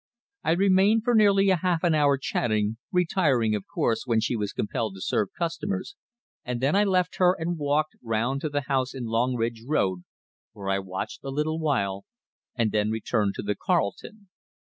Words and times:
I 0.43 0.53
remained 0.53 1.03
for 1.03 1.13
nearly 1.13 1.49
half 1.49 1.83
an 1.83 1.93
hour 1.93 2.17
chatting, 2.17 2.77
retiring, 2.91 3.53
of 3.53 3.65
course, 3.71 4.07
when 4.07 4.19
she 4.19 4.35
was 4.35 4.51
compelled 4.51 4.95
to 4.95 4.99
serve 4.99 5.27
customers, 5.37 5.95
and 6.43 6.59
then 6.59 6.75
I 6.75 6.85
left 6.85 7.17
her 7.17 7.35
and 7.37 7.55
walked 7.59 7.97
round 8.01 8.41
to 8.41 8.49
the 8.49 8.61
house 8.61 8.95
in 8.95 9.03
Longridge 9.05 9.61
Road, 9.67 10.01
where 10.53 10.69
I 10.69 10.79
watched 10.79 11.23
a 11.23 11.29
little 11.29 11.59
while, 11.59 12.05
and 12.55 12.71
then 12.71 12.89
returned 12.89 13.35
to 13.35 13.43
the 13.43 13.53
Carlton. 13.55 14.29